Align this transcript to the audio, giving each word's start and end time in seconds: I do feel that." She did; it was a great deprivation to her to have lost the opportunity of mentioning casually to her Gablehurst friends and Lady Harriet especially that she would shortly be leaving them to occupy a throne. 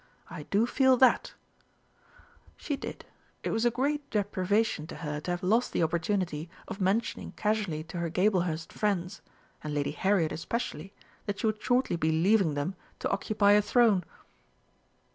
I 0.31 0.47
do 0.49 0.65
feel 0.65 0.97
that." 0.97 1.35
She 2.57 2.75
did; 2.75 3.05
it 3.43 3.51
was 3.51 3.65
a 3.65 3.69
great 3.69 4.09
deprivation 4.09 4.87
to 4.87 4.95
her 4.95 5.19
to 5.19 5.29
have 5.29 5.43
lost 5.43 5.73
the 5.73 5.83
opportunity 5.83 6.49
of 6.67 6.81
mentioning 6.81 7.33
casually 7.33 7.83
to 7.83 7.99
her 7.99 8.09
Gablehurst 8.09 8.73
friends 8.73 9.21
and 9.63 9.75
Lady 9.75 9.91
Harriet 9.91 10.31
especially 10.31 10.91
that 11.27 11.39
she 11.41 11.45
would 11.45 11.61
shortly 11.61 11.97
be 11.97 12.11
leaving 12.11 12.55
them 12.55 12.73
to 12.97 13.11
occupy 13.11 13.51
a 13.51 13.61
throne. 13.61 14.03